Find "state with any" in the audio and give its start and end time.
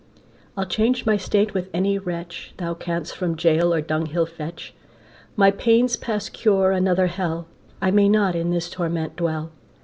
1.15-1.99